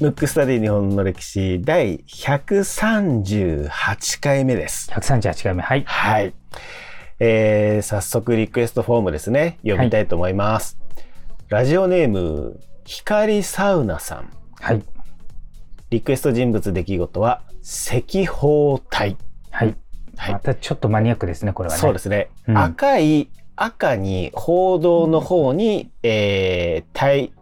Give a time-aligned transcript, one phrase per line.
[0.00, 4.88] ムックスタディ日本の歴史第138回目です。
[4.92, 5.62] 138回目。
[5.62, 5.82] はい。
[5.84, 6.32] はい。
[7.18, 9.58] えー、早速リクエストフォームですね。
[9.62, 10.78] 読みたいと思います。
[11.48, 14.30] ラジオネーム、光サウナさん。
[14.60, 14.82] はい。
[15.90, 18.84] リクエスト人物出来事は、赤包帯。
[18.92, 19.16] はい。
[19.50, 19.74] はい
[20.32, 21.80] またちょっとマニアックですね、これはね。
[21.80, 22.30] そうですね。
[22.46, 23.28] うん赤い、
[23.60, 27.32] 赤に、報道の方に、えー、帯、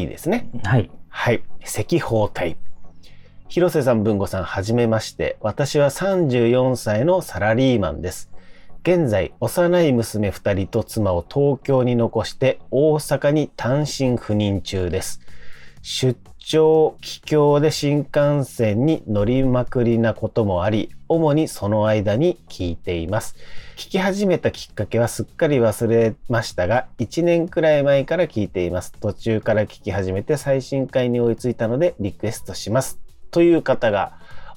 [0.00, 0.48] 帯ですね。
[0.64, 0.90] はい。
[1.08, 1.42] はい。
[1.62, 2.56] 赤包帯。
[3.48, 5.36] 広瀬さん、文吾さん、はじめまして。
[5.40, 8.30] 私は34歳のサラリーマンです。
[8.84, 15.20] 現在、幼い娘2人と妻を東京に残して大阪に単身赴任中です。
[15.82, 16.18] 出
[16.48, 23.34] 張、帰郷で新幹線に乗りまくりなこともあり、主にその間に聞いています。
[23.76, 28.92] 聞き始めたきっかけはすっかり忘れましたが、1年くらい前から聞いています。
[28.92, 33.00] 途中から聞き始めて最新回に追いついたのでリクエストします。
[33.32, 34.12] という方が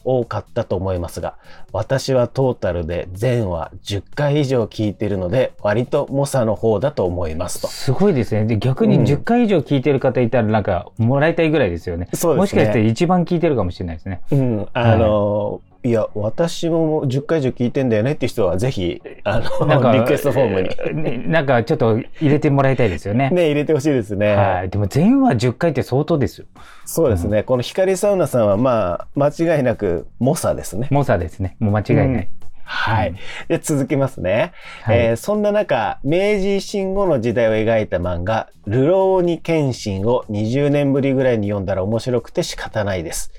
[0.10, 1.36] 多かったと思いますが、
[1.72, 7.68] 私はトータルで全話10回以上聞いているので、割と猛者の方だと思いますと。
[7.68, 8.46] すごいですね。
[8.46, 12.10] で、逆にうん10回以上聞いてる方いたらなんか、もらいたいぐらいですよね。
[12.14, 14.22] そうですねもしかして一番聞いてるかもしれないですね。
[14.32, 21.30] うん、あの、い、や、私も10回以上聞いてんだよねって人はぜひ、あの、リクエストフォームに。
[21.30, 23.30] なんかちょっと入れてもらいたいですよね。
[23.34, 24.36] ね、入れてほしいですね。
[24.36, 24.70] はい。
[24.70, 26.48] でも全話10回って相当ですよ。
[26.86, 27.44] そうですね。
[27.44, 30.88] この光サウナさんは、まあ、間違いなく、猛者ですね。
[30.92, 31.56] 猛者ですね。
[31.60, 32.30] もう間違いない。
[32.72, 33.16] はい。
[33.48, 34.52] で、続きますね。
[34.84, 43.32] はいえーそんな中、明治維新後の時代を描いた漫画、流浪に謙信を20年ぶりぐらいに読んだら面白くて仕方ないです。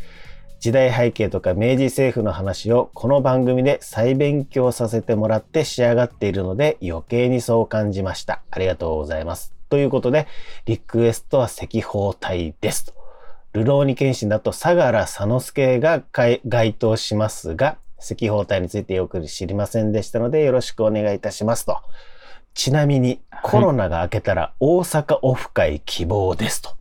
[0.61, 8.43] 時代背景とか明治政府の話をこの番組で再勉強させてもらって仕上がっているので余計にそう感じました。
[8.51, 9.55] ありがとうございます。
[9.71, 10.27] ということで、
[10.67, 12.93] リクエストは赤包帯ですと。
[13.55, 21.79] 流浪に謙信だと相良佐之助が該当しますが、赤包帯についてよく知りませんでしたのでよろしくお願いいたしますと。
[22.53, 26.80] ちなみにコロナが明けたら大阪オフ会希望ですと。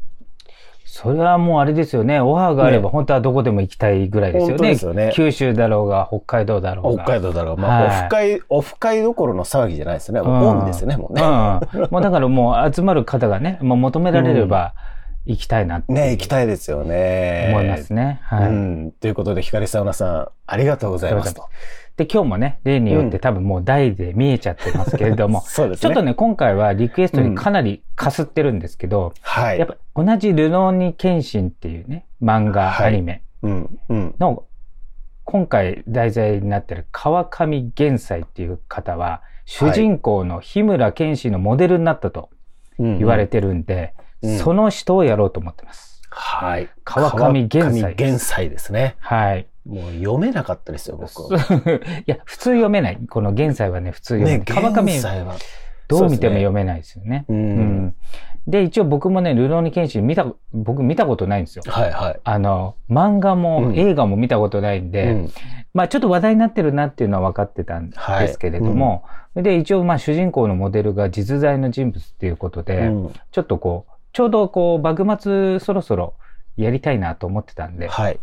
[1.01, 2.19] それはもうあれですよね。
[2.19, 4.51] オファーがあればね本当はどこでも行きたいぐらいですよね。
[4.51, 7.05] 本当ですよね九州だろうが、北海道だろうが。
[7.05, 7.57] 北海道だろう。
[7.57, 10.19] まあ、はいオフ会、オフ会どころの騒ぎじゃないですよね。
[10.19, 11.21] うんオンですよね、もうね。
[11.21, 11.87] うん。
[11.89, 14.73] もうだからもう集まる方がね、もう求められれば
[15.29, 17.49] 行きたいなってね、行きたいですよね。
[17.51, 18.19] 思いますね。
[18.23, 18.49] はい。
[18.49, 18.91] うん。
[18.99, 21.47] ということで、光サウナさん、ありがとうございますと。
[21.97, 25.81] で、今日もね、例によって多分もう題で見えちゃってますけれども、 そうですね。
[25.81, 29.59] ちょっとね、今回はリクエストにかなりかすってるんですけど、はい。
[29.59, 34.15] やっぱ同じルノーニケンシンっていうね、漫画、はいアニメうん、うん。
[34.19, 34.45] の、
[35.25, 42.29] 今回題材になってる川上玄斎っていう方は、主人公の日村健士のモデルになったと
[42.79, 46.01] 言言われてるんで、うんその人をやろうと思ってます。
[46.09, 46.69] はい。
[46.83, 48.95] 川上玄斎玄斎ですね。
[48.99, 49.47] はい。
[49.65, 51.33] もう読めなかったですよ、僕。
[51.35, 51.37] い
[52.05, 52.99] や、普通読めない。
[53.09, 54.39] この玄斎はね、普通読めない。
[54.39, 55.35] ね、川上は。
[55.87, 57.25] どう見ても読めないですよね。
[57.29, 57.33] う。
[57.33, 57.95] うんん。
[58.47, 61.63] で、一応僕もね、ルローニケンシン見た、僕見たことないんですよ。
[61.67, 62.19] はいはい。
[62.23, 65.29] あの、漫画もうん映画も見たことないんで、うん
[65.71, 67.95] まあちょっと話題になってるなっていうのは分かってたんで
[68.27, 69.03] すけれども、
[69.35, 76.13] で、一応まあ主人公のモデルが実在の人物っていうことで、うんちょっとこう、ちょうどこう、幕末そろそろ
[76.57, 78.19] やりたいなと思ってたんで、はい。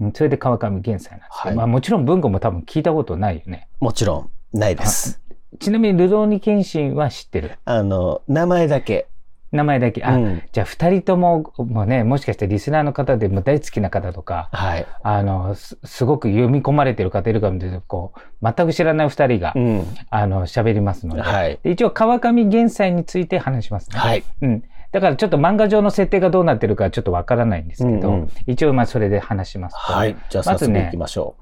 [0.00, 3.68] うんそれで川上玄斎なんですけど、はいまあもちろん文庫も多分聞いたことないよね。
[3.80, 5.20] もちろん、ないです。
[5.58, 7.58] ちなみにルローニケンシンは知ってる？
[7.64, 9.08] あの、名前だけ。
[9.50, 10.04] 名前だけ。
[10.04, 14.86] あ、うんじゃあ二人とも、もうね、もしかしてリスナーの方でも大好きな方とか、はい。
[15.02, 19.84] あの、すすごく読み込まれてる方いるかもしれないこう、全く知らない二人が、うん。
[20.10, 21.22] あの、喋りますので。
[21.22, 21.58] はい。
[21.62, 23.98] で一応、川上玄斎について話しますね。
[23.98, 24.22] はい。
[24.42, 24.62] うん。
[24.92, 30.16] だからちょっと漫画上の設定がどうなってるかちょっとわからないんですけど、うんうん一応まあそれで話しますと、はい。
[30.30, 31.36] じゃあ早速まずね行きましょ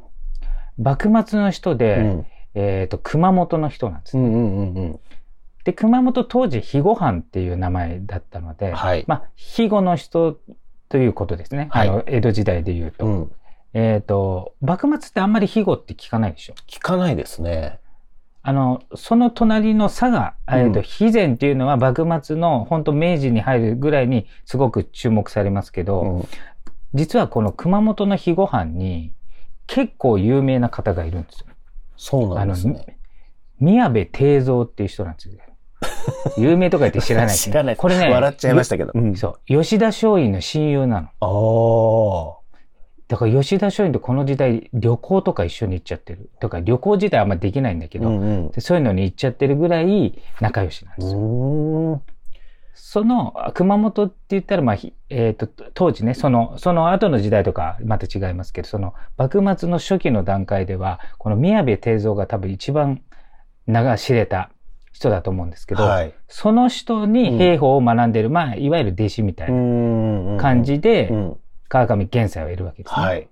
[0.79, 1.77] 幕末の人う。
[1.77, 2.27] で、うん。
[2.55, 5.01] えっ、と、熊本の人なんですね、うんうんうんうん。
[5.65, 9.05] で、熊本当時、肥後藩っていう名前だったので、はい。
[9.07, 10.39] まあ、肥後の人
[10.89, 11.69] ということですね。
[11.71, 13.05] はいあの、江戸時代で言うと。
[13.07, 13.33] うん。
[13.75, 16.55] えっ、と、幕末ってあんまり肥後って聞かないでしょ？
[16.67, 17.79] 聞かないですね。
[18.49, 26.29] あの、その隣の佐賀、えっ、と、うん肥前っていうのは幕末の本当明治に入るぐらいにすごく注目されますけど、うん。
[26.95, 29.13] 実はこの熊本の肥後藩に
[29.67, 31.47] 結構有名な方がいるんですよ。
[31.97, 32.99] そうなんですね。
[33.59, 35.35] 宮部定蔵っていう人なんですよ。
[36.39, 37.77] 有名とか言って知らない、知らない。
[37.77, 38.93] これね、笑っちゃいましたけど。
[38.95, 39.17] うん。
[39.17, 39.63] そう。
[39.65, 41.09] 吉田松陰の親友なの。
[41.19, 42.46] ああ。
[43.09, 46.31] だから吉田松陰とこの時代旅行とか一緒に行っちゃってる。
[46.41, 48.51] とか旅行自体あんまできないんだけど、うんうん。
[48.51, 51.19] でそういうのに行っちゃってるぐらい仲良しなんですよ。
[51.19, 52.03] うーん。
[52.75, 63.03] その熊本って言ったら、まあ、ひえっ、と、当時ね、その、その後の時代とかまた違いますけど、その幕末の初期の段階では、この宮部定蔵が多分一番
[63.67, 64.51] 名が知れた
[64.93, 66.15] 人だと思うんですけど、はい。
[66.29, 71.37] その人に兵法を学んでる、まあ、いわゆる弟子みたいな感じで、うん。
[71.69, 73.07] 川上玄斎はいるわけですね。
[73.07, 73.29] はい。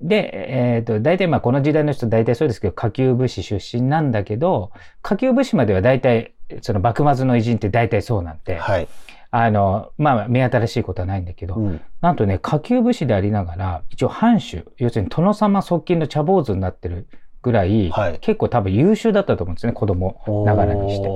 [0.00, 4.72] で、えっ、と、大体まあこの時代の人大体そうですけど、下級武士出身なんだけど、
[5.02, 8.88] 下級武士までは大体、その幕末の偉人って大体そうなんで、はい。
[9.30, 11.80] あの、まあ目新しいことはないんだけど、うん。
[12.00, 17.06] なんとね、下級武士でありながら、一応藩主、要するに殿様側近の茶坊主になってる
[17.42, 21.08] ぐらい、はい結構多分優秀だったと思うんですね、子供ながらにして。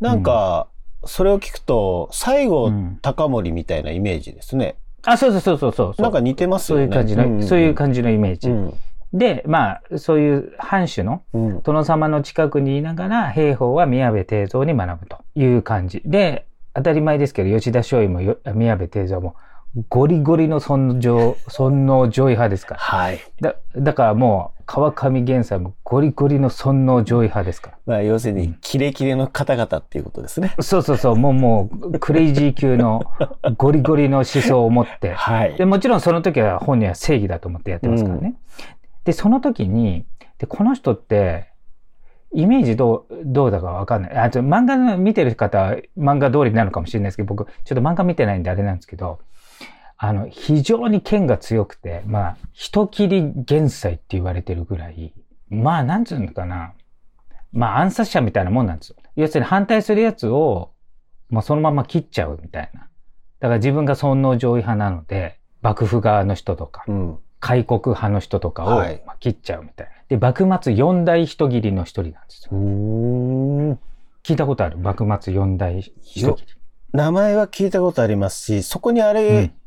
[0.00, 0.66] なんか、
[1.04, 4.76] それを聞くと、西郷うん隆盛みたいなイメージですね。
[5.04, 6.02] あ、そうそうそうそうそう。
[6.02, 6.88] なんか似てますよね。
[6.92, 8.50] そういう感じの、そういう感じのイメージ。
[8.50, 8.74] うん。
[9.12, 11.62] で、まあ、そういう藩主のうん。
[11.62, 16.02] 殿様の近くにいながら、兵法は宮部定蔵に学ぶという感じ。
[16.04, 19.34] で、当たり前ですけど、吉田松陰もよ宮部定蔵も、
[19.88, 22.80] ゴリゴリの尊上、尊王上位派ですから。
[22.80, 23.20] はい。
[23.40, 27.78] だ、だからもう、川上源さんもゴリゴリの尊王上位派ですから。
[27.86, 30.54] まあ、要するに、キレキレの方々っていうことですね。
[30.60, 33.04] そうそうそう、もうもう、クレイジー級の
[33.56, 35.12] ゴリゴリの思想を持って。
[35.12, 35.64] はいで、。
[35.66, 38.34] もちろんその時は本人は正義だと思ってやってますからね。
[39.04, 40.04] で、その時に、
[40.38, 41.50] で、この人って、
[42.32, 44.16] イメージどう、どうだかわかんない。
[44.16, 49.20] あ、ちょ漫画の見てる方は漫画通りなのかもしれないですけど、僕、ちょっと漫画見てないんであれなんですけど、
[50.02, 55.12] あの、非常に剣が強くて、まあ、人切り減災って言われてるぐらい、
[55.50, 56.72] まあ、なんつうのかな。
[57.52, 58.96] まあ、暗殺者みたいなもんなんですよ。
[59.14, 60.70] 要するに反対するやつを、
[61.28, 62.88] まあ、そのまま切っちゃうみたいな。
[63.40, 67.18] だから自分が尊王攘夷派なので、幕府側の人とか、うん。
[67.38, 69.92] 開国派の人とかを、はいまあ切っちゃうみたいな。
[70.08, 72.52] で、幕末四大人斬りの一人なんですよ。
[74.22, 74.78] 聞いたことある？
[74.78, 76.36] 幕末四大人斬り。
[76.92, 79.59] 名前は聞いたことありますし、そこにあれ、うん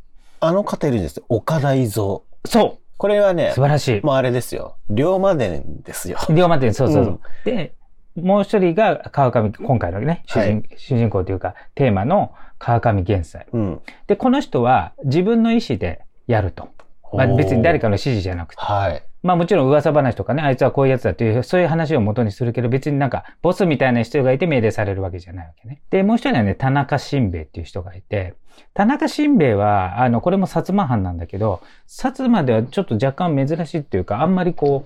[0.44, 1.26] あの方いるんですよ。
[1.30, 2.22] 岡田伊蔵。
[2.46, 4.02] そこれはねう素、晴らしい。
[4.02, 4.78] もうあれですよ。
[4.90, 6.18] 龍馬伝ですよ。
[6.30, 7.14] 龍馬伝、そうそうそう。
[7.14, 7.76] うんで、
[8.16, 13.48] もう一人が川上、今回のね、主人,、主人公というか、テーマの川上玄斎。
[13.52, 13.82] うん。
[14.08, 16.70] で、この人は自分の意思でやると。
[17.12, 18.62] まあ、別に誰かの指示じゃなくて。
[18.62, 19.04] はい。
[19.24, 25.82] まあもちろん噂話とかね、あいつはこういうやつだっていう、そういう話を元にするけど、別になんか、ボスみたいな人がいて命令されるわけじゃないわけね。
[25.90, 28.34] で、もう一人はね、田中新兵衛っていう人がいて、
[28.74, 34.86] 田中新兵衛は、あの、これも薩摩藩なんだけど、薩摩ではちょっと若干珍しいっていうか、あんまりこ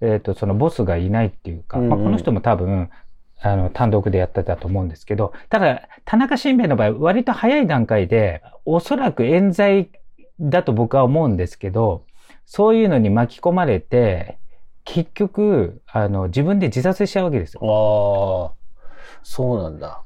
[0.00, 2.90] う、えっ、と、そのボスがいないっていうか、うんうんまあこの人も多分、
[3.40, 9.90] あの、単独でやってたと思うんですけど、ただ、田中新兵衛の場合、割と早い段階で、おそらく冤罪
[10.40, 12.04] だと僕は思うんですけど、
[12.46, 14.38] そういうのに巻き込まれて、
[14.84, 17.60] 結局、あの、自分で自殺しちゃうわけですよ。
[17.62, 18.86] ああ、
[19.22, 20.02] そうなんだ。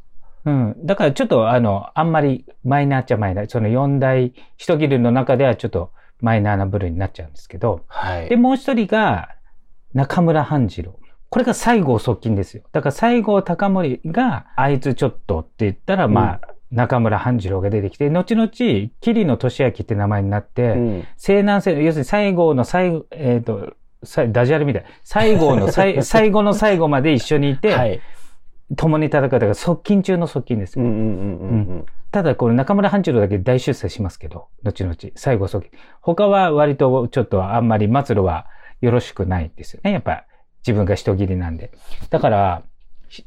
[0.48, 0.52] う
[0.82, 0.86] ん。
[0.86, 3.48] だからちょっと、あの、あんまりマイナーっちゃマイナー。
[3.48, 7.84] その四大一切れの中ではちょっとマイナーな部類になっちゃうんですけど。
[7.88, 8.28] はい。
[8.28, 9.34] で、もう一人が
[9.94, 10.98] 中村半次郎。
[11.30, 12.62] これが西郷側近ですよ。
[12.72, 16.40] だから西郷隆盛が、あいつちょっとって言ったら、まあ、
[16.70, 18.48] 中村半次郎が出てきて、後々、
[19.00, 21.06] 桐野俊明って名前になって、うん。
[21.16, 23.74] 西南西、要するに西郷の最後、えっ、と、
[24.04, 24.84] さダジャレみたい。
[25.02, 28.00] 西郷の最最後の最後まで一緒にいて、はい。
[28.76, 30.78] 共に戦ったから側近中の側近です
[32.10, 35.78] ただ、この中村半次郎だけ大出世しますけど、後々、最後側近。
[36.00, 38.46] 他は割とちょっとあんまり末路は
[38.80, 39.92] よろしくないですよね。
[39.92, 40.24] やっぱ
[40.66, 41.72] 自分が人斬りなんで。
[42.10, 42.62] だから、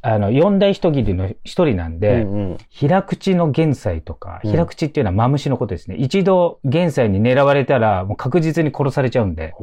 [0.02, 2.00] あの、四大人斬りの一人なんうん。
[2.00, 5.96] で、うんうん平口の玄斎とか、うん平口っていうのはマムシのことですね。
[5.96, 9.54] 一度玄斎に狙われたら、もう確実に殺されちゃうんで、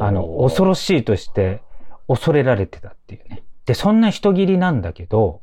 [0.00, 1.60] あの、恐ろしいとして
[2.08, 3.42] 恐れられてたっていうね。
[3.66, 5.40] で、そんな人斬りなんだけど、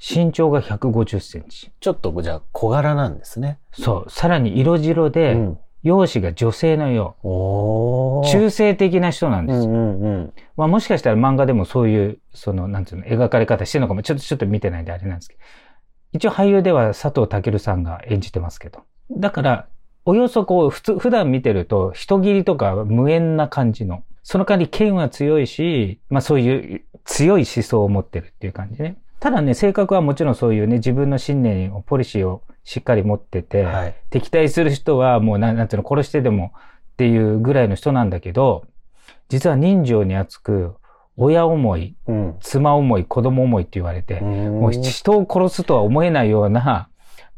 [0.00, 1.70] 身長が150センチ。
[1.80, 3.58] ちょっとじゃあ小柄なんですね。
[3.72, 4.10] そう。
[4.10, 5.58] さらに色白で、うん。
[5.82, 8.26] 容姿が女性のよう。
[8.26, 9.64] 中性的な人なんですよ。
[9.64, 10.32] うんうんうん。
[10.56, 15.40] まあもしかしたら漫画でもそういう、その、なんつうの、描かれ方してるのかも、ちょっと、ちょっと見てないんであれなんですけど。
[16.14, 18.80] 一応俳優では佐藤健さんが演じてますけど。
[19.10, 19.66] だから、
[20.06, 24.04] およそこう、普通、普段見てると、人斬りとか無縁な感じの。
[24.22, 28.96] その代わり剣は強いし、まあそういう強い思想を持ってるっていう感じね。
[29.20, 33.94] ただね、性格はもちろんそういうね、自分の信念を、ポリシーをしっかり持ってて、はい。
[34.10, 36.52] 敵対する人はもうなんなんていうの、殺してでも
[36.92, 38.64] っていうぐらいの人なんだけど、
[39.28, 40.74] 実は人情に厚く、
[41.16, 42.36] 親思い、うん。
[42.40, 46.88] 妻思い、子供思いって言われて、ももう人を殺すとは思えないような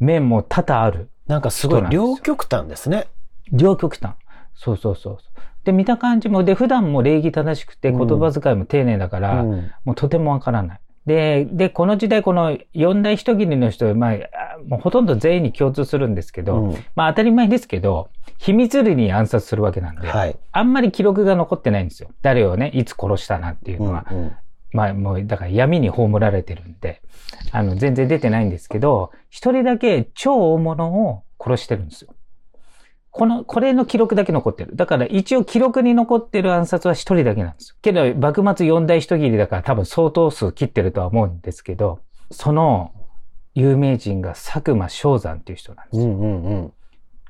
[0.00, 1.10] 面も多々ある。
[1.26, 3.06] なんかすごい人なんですよ両極端ですね。
[3.52, 4.14] 両極端。
[4.54, 5.18] そうそうそう。
[5.66, 10.80] で、見た感じも、で、普段も礼儀正しくてうん言葉遣いも丁寧だから、うんもうとてもわからない。
[11.06, 14.18] で、で、この時代、この四大一切りの人、まあ、
[14.66, 20.36] もうほとんど全員に共通するんですけど、うんまあ当たり前ですけど、秘密裏に暗殺するわけなんで、はい。
[20.52, 22.10] あんまり記録が残ってないんですよ。
[22.22, 24.06] 誰をね、いつ殺したなっていうのは。
[24.10, 24.32] うんうん
[24.72, 27.00] まあもう、だから闇に葬られてるんで、
[27.50, 32.15] あの、全然出てないんですけど、一人だけ超大物を殺してるんですよ。
[33.16, 34.76] この、これの記録だけ残ってる。
[34.76, 37.76] だから一応記録に残ってる暗殺は一人だけなんですよ。
[37.80, 42.92] けど、幕末四大一切りだから多分相当数切ってるとは思うんですけど、その
[43.54, 46.04] 有名人が佐久間昌山っていう人なんですよ。
[46.04, 46.72] うんうんうん。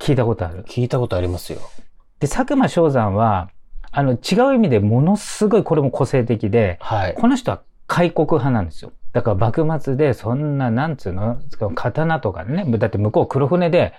[0.01, 0.65] 聞いたことある？
[0.65, 1.61] 聞いたことありますよ。
[2.19, 3.51] で、佐久間昌山は、
[3.93, 7.15] あの、違う意味でものすごいこれも個性的で、はい。
[7.15, 8.91] この人は開国派なんですよ。
[9.13, 11.39] だから幕末でそんな、なんつうの、
[11.77, 13.95] 刀とかね、だって向こう黒船で、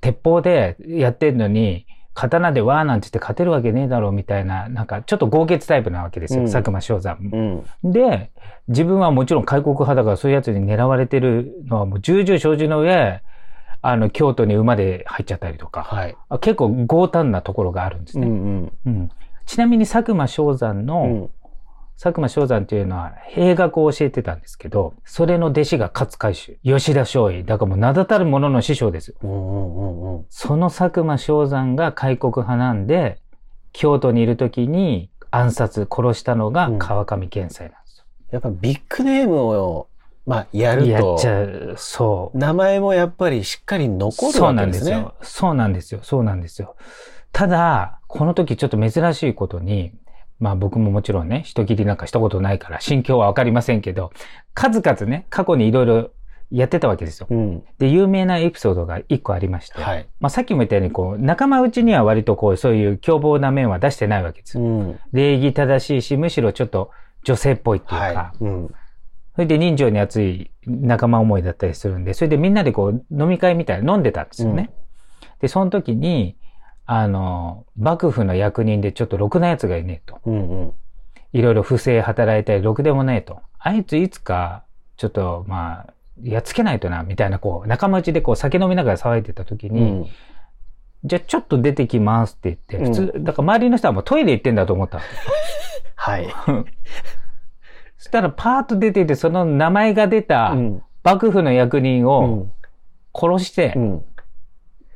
[0.00, 7.18] 鉄砲でやってんのに、刀でわーなんて言って勝てるわけねえだろうみたいな、なんかちょっと豪傑タイプなわけですよ、うん佐久間昌山。
[7.84, 7.92] うん。
[7.92, 8.30] で、
[8.66, 13.22] 自分はもちろん開国派だからそういうやつに狙われてるのはもう重々承知の上、
[13.80, 16.16] あの、京都に馬で入っちゃったりとか、はい。
[16.28, 18.26] あ結構強胆なところがあるんですね。
[18.26, 18.72] うんうん。
[18.86, 19.10] うん
[19.46, 21.30] ちなみに佐久間昌山の、うん。
[22.00, 29.16] 佐久間昌山っていうのは兵学を教えてたんですけど、それの弟子が勝海舟、吉田松陰、だからもう名だたる者の師匠ですよ。
[29.20, 30.26] うんうんうんうん。
[30.30, 33.18] その佐久間昌山が開国派なんで、
[33.72, 39.88] 京都にいる時に暗殺、殺したのが川上健斎なんですやっぱビッグネームを、
[40.24, 40.80] まあ、やよ。
[40.80, 42.38] るとやっち、ゃう、そう。
[42.38, 44.66] 名前もやっぱりしっかり残るそうわけでね。
[44.66, 45.14] なんですすよ。
[45.22, 46.00] そうなんですよ。
[46.04, 46.76] そうなんですよ。
[47.32, 49.92] ただ、この時ちょっと珍しいことに、
[50.38, 54.12] まあ僕ももちろんね、人切りなんかしたことないから、心境はわかりませんけど、
[54.54, 56.10] 数々ね、過去にいろいろ
[56.50, 57.26] やってたわけですよ。
[57.30, 57.62] うん。
[57.78, 60.08] で、有名なエピソードが一個ありまして、はい。
[60.20, 64.64] まあさっきも言ったように、こう、仲間内には割とこう、そういう凶暴な面は出してないわけですよ。
[64.64, 64.98] うん。
[65.12, 66.90] 礼儀正しいし、むしろちょっと
[67.24, 68.44] 女性っぽいっていうか、はい。
[68.44, 68.74] うん。
[69.34, 74.70] それで人情に熱い仲間思いだったりするんで、それでみんなでこう飲み会みたいな飲んでたんですよね。
[75.40, 76.36] で、その時に、
[76.90, 80.20] あの、幕府の役人でちょっとろくな奴がいねえと。
[80.24, 80.72] うんうん。
[81.34, 83.42] いろいろ不正働いたりろくでもねえと。
[83.58, 84.64] あいついつか、
[84.96, 85.92] ちょっとまあ、
[86.22, 90.06] やっつけないとな、みたいなこう、仲間内でこう酒飲みながら騒いでた時うに、ん。
[91.04, 95.00] じゃあちょっと出てきますって言って、普通、だから周りの人はもうトイレ行ってんだと思った。
[95.94, 96.26] はい。
[97.98, 100.82] そしたらパーッと出ていて、その名前が出たうん。
[101.04, 102.52] 幕府の役人うをん。
[103.14, 104.04] 殺してう、ん。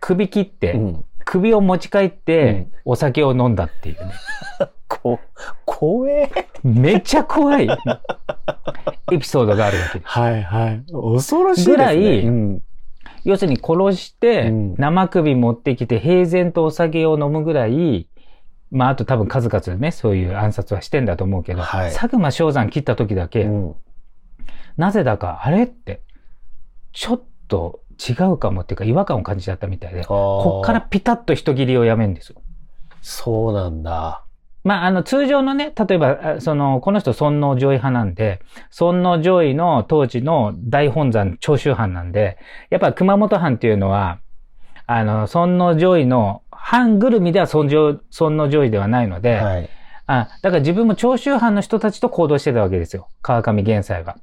[0.01, 1.05] 首切って、うん。
[1.25, 4.13] 首を持ち帰っうてん、お酒を飲んだっていうね。
[4.89, 5.19] こ、
[5.65, 6.31] 怖え。
[6.63, 7.69] めっちゃ怖い
[9.13, 10.11] エピソードがあるわけです。
[10.11, 10.83] はいはい。
[10.93, 11.77] 恐ろしいですね。
[11.77, 12.63] ぐらいうん。
[13.25, 18.09] 要するに殺してうん、生首持ってきて平然とお酒を飲むぐらい、
[18.71, 23.75] まああと多分数々ね、そういう暗殺はしてんだと思うけど、はい佐久間昌山切った時だけ、うん。
[24.77, 26.03] なぜだか、あれって、
[26.93, 32.43] ちょっと違うかもっていうか違和感を感じちゃったみたいで、ここっからピタッと人切りをやめるんですよ。
[33.01, 34.25] そうなんだ。
[34.65, 38.41] まあ、あの、通常のね、例えば、あその、この人、尊王攘夷派なんで、
[38.71, 42.39] 尊王攘夷の当時の大本山長州藩なんで、
[42.71, 44.21] やっぱ熊本藩っていうのは、
[44.87, 49.69] あの、尊王攘夷の藩ぐるみでは尊王尊王攘夷ではないので、はい。
[50.07, 53.09] あ、だから自分も長州藩の人たちと行動してたわけですよ。
[53.21, 54.17] 川上玄斎が。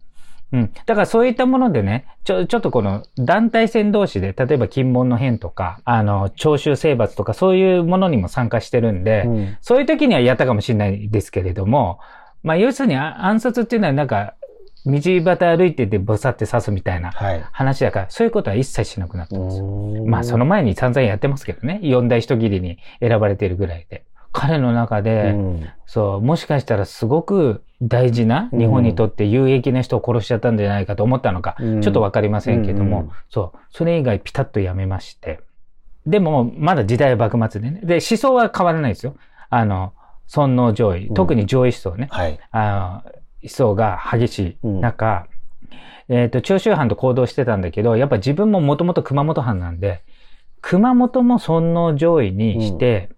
[0.51, 0.71] うん。
[0.85, 11.99] だからそういったものでね、ちょ、ちょっとこの団体戦同士で、例えば金門の変とか、あの、長州征伐とかそういうものにも参加してるんで、うんそういう時にはやったかもしれないですけれども、
[12.43, 14.35] まあ要するにあ暗殺っていうのはなんか、
[14.85, 17.43] 道端歩いててぼさって刺すみたいなはい。
[17.51, 19.65] 話だから、そういうことは一切しなくなったんですよ。
[19.65, 21.79] うんまあその前に散々やってますけどね。
[21.83, 24.03] 四大人切りに選ばれているぐらいで。
[24.31, 35.39] 彼の中で、うんそう、もしかしたらすごく大事な、日本にとって有益な人を殺しちゃったんじゃないかと思ったのか、うんちょっとわかりませんけども、うんそう、それ以外ピタッとやめまして。
[36.05, 37.81] でも、まだ時代は幕末でね。
[37.83, 39.15] で、思想は変わらないですよ。
[39.49, 39.93] あの、
[40.27, 42.07] 尊王攘夷、うん特に上位思想ね。
[42.11, 42.39] はい。
[42.51, 45.27] あの、思想が激しい中、
[46.09, 50.03] えっ、と、長州藩と行動してたんだけど、やっぱ自分ももともと熊本藩なんで、
[50.61, 53.09] 熊本も尊王攘夷にして、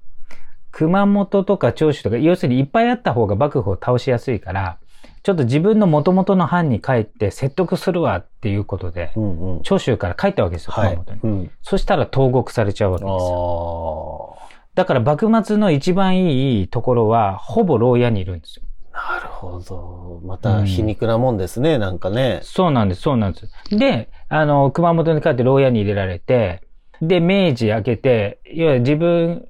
[0.71, 4.77] 熊本とか長州とか、要するにいっぱいあった方が幕府を倒しやすいから、
[5.23, 9.61] ちょっと自分の元々の藩に帰って説得するわっていうことで、うんうん。
[9.61, 11.19] 長州から帰ったわけですよ、はい熊本に。。
[11.23, 11.51] うん。
[11.61, 14.35] そしたら投獄されちゃうわけあですよ。
[14.39, 14.41] あ。
[14.73, 18.65] だから幕末の一番いいところは、ほぼ牢屋にいるんですよ。
[18.93, 20.21] なるほど。
[20.25, 22.39] また皮肉なもんですね、なんかね。
[22.43, 23.77] そうなんです、そうなんです。
[23.77, 26.61] で、あの、熊本に帰って牢屋に入れられて、
[27.01, 29.45] で、明治明けて、いわゆる自分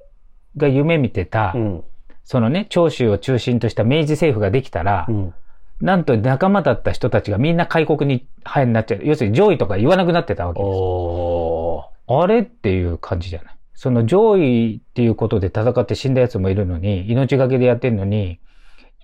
[0.56, 1.84] が夢見てた、うん。
[2.24, 5.34] そのね、長州を中心とした明治政府ができたら、うん。
[5.80, 9.00] なんと仲間だった人たちがみんな開国に派になっちゃう。
[9.02, 10.68] 要するに上位とか言わなくなってたわけです。
[10.68, 13.54] おあれっていう感じじゃない？
[13.74, 18.38] その上位っていうことで戦って死んだ奴もいるのに、命がけでやってんのに、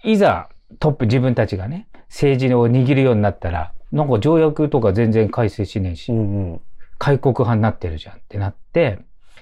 [0.04, 6.60] いざトップ自分たちがね、政治を握るようになったら、なんか条約とか全然改正しねえし、うんうん。
[6.98, 9.00] 開国派になってるじゃんってなって、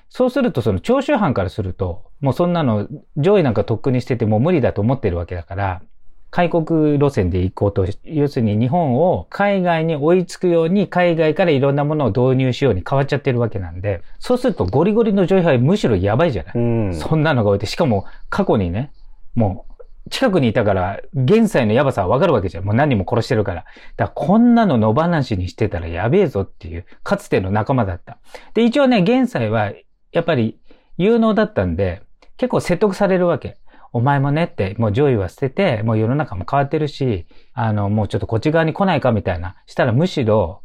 [0.09, 5.83] そうするとその長州藩からすると、もうそんなの上位なんかとっくにしててもう無理だと思ってるわけだから、
[6.31, 16.59] 開国路線で行こうとし、要するに日本を海外に追いつくように海外からいろんなものを導入しように変わっちゃってるわけなんで、そうするとゴリゴリの上位派はむしろやばいじゃない、う
[16.91, 16.95] ん。
[16.95, 18.93] そんなのが多いて、しかも過去にね、
[19.35, 22.65] もう近くにいたから、現在のやばさはわかるわけじゃん。
[22.65, 23.65] もう何人も殺してるから。
[23.97, 28.19] だからこんなの野放しにしてたらやべえぞっていう、かつての仲間だった。
[28.55, 29.73] で、一応ね、現在は
[30.13, 30.59] やっぱり
[30.97, 32.03] 有能だったんで、
[32.37, 33.59] 結構説得されるわけ。
[33.93, 39.57] お前もねって、もう上位は捨てて、もう世の中も変わってるし、あの、もうちょっとこっち側に来ないかみたいな。
[39.67, 40.63] したらむしろ、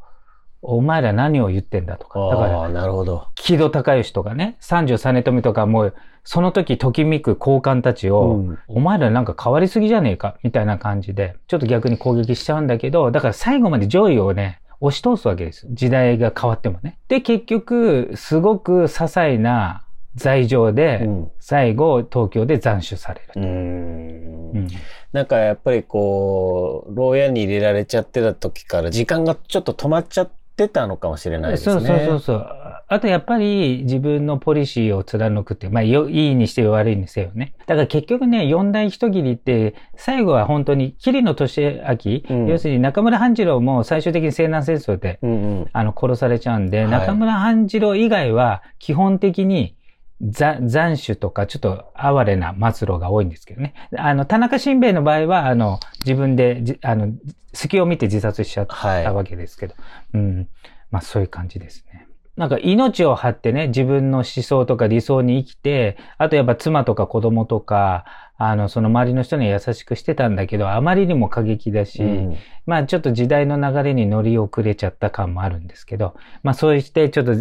[0.62, 2.20] お前ら何を言ってんだとか。
[2.28, 3.28] だから、なるほど。
[3.36, 15.68] 木戸孝允とかね、三条実富とかもう、その時ときめく高官たちを、うんお前らなんか変わりすぎじゃねえか、みたいな感じで、ちょっと逆に攻撃しちゃうんだけど、だから最後まで上位をね、押し通すわけです。
[15.70, 16.98] 時代が変わってもね。
[17.08, 19.86] で、結局、すごく些細な
[20.16, 21.32] 罪状で、うん。
[21.40, 23.28] 最後、東京で斬首される。
[23.36, 24.68] うーんうん
[25.14, 31.74] なんかやっぱりこう、牢屋に入れられちゃってた時から時間がちょっと止まっちゃってたのかもしれないですね。
[31.76, 32.48] そうそうそうそう。
[32.92, 37.54] あとやっぱり自分のポリシーを貫くって、まあよいいにしてよ悪いにせよね。
[37.66, 45.70] だから結局ね、四大一切りって、最後は本当に桐野俊明、うん要するに中村半次郎も最終的に西南戦争で、うんうん。
[45.72, 49.78] あの、殺されちゃうんで、はい中村半次郎以外は基本的に
[50.22, 53.74] ざ斬首とかちょっと哀れな末路が多いんですけどね。
[53.98, 57.14] あの、田中新兵衛の場合は、あの、自分でじ、あの、
[57.54, 59.14] 隙を見て自殺しちゃったはい。
[59.14, 59.76] わけですけど。
[60.14, 60.50] うん。
[60.92, 62.06] まあそういう感じですね。
[62.38, 68.06] なんか命を張ってね、自分の思想とか理想に生きて、あとやっぱ妻とか子供とか、
[68.38, 72.38] あの、その周りの人には優しくしてたんだけど、あまりにも過激だし、うん。
[72.66, 77.34] まあちょっと時代の流れに乗り遅れちゃった感もあるんですけど、まあそうしてちょっと、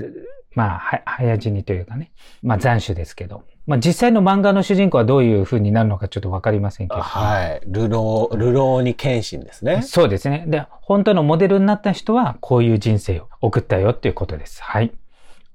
[0.54, 2.10] まあは早死にというかね、
[2.42, 7.00] まあ斬首ですけど、まあ実際の漫画の主人公はどういう風になるのかちょっとわかりませんけど。
[7.00, 7.62] はい。
[7.68, 9.82] 流浪、流浪に献身ですね。
[9.82, 10.44] そうですね。
[10.48, 14.60] で、本当のモデルになった人はこういう人生を送ったよっていうことです。
[14.60, 14.90] はい。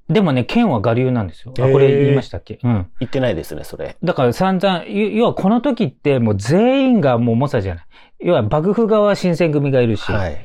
[0.08, 1.54] でもね、剣は我流なんですよ。
[1.60, 2.88] あ、これ言いましたっけ、うん。
[3.02, 3.98] 言ってないですね、それ。
[4.02, 7.86] だから散々、要要はこの時ってもう全員がもう猛者じゃない。
[8.20, 10.38] 要は幕府側は新選組がいるし、はい。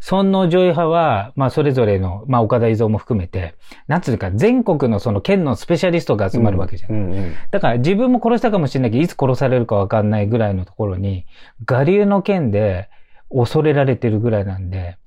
[0.00, 3.54] 尊王攘夷派は、まあそれぞれの、まあ岡田伊蔵も含めて、
[3.86, 6.92] なんつうか全国のその剣のスペシャリストが集まるわけじゃん。
[6.92, 7.34] うんうん。
[7.50, 11.26] だから自分も殺したかもしれないけど、いつ殺されるかわかんないぐらいのところに、
[11.68, 12.88] 我流の剣で
[13.30, 14.98] 恐れられてるぐらいなんで、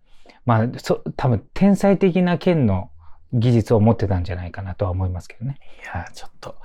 [0.45, 2.89] まあ、そ、多分天才的な剣の
[3.33, 5.57] 技術を持ってたんじゃないかなとは思いますけどね。
[5.83, 6.55] いやー、ちょっと。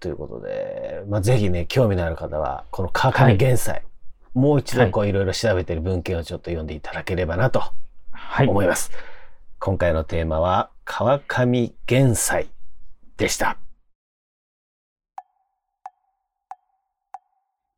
[0.00, 3.82] ということで、まあ、ぜひね、興味のある方は、この川上玄斎、
[4.34, 7.62] もう一度こういろいろ調べてる文献をちょっと読んでいただければなと
[8.12, 8.48] はい。
[8.48, 8.90] 思います。
[9.58, 12.48] 今回のテーマは、川上玄斎
[13.16, 13.58] でした。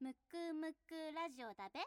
[0.01, 1.81] むくむくラジオだべ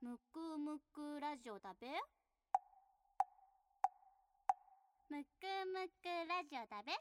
[0.00, 1.88] むくむくラジオだべ
[5.10, 6.92] むくむくラジオだべ